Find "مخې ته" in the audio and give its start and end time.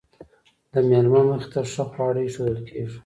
1.27-1.59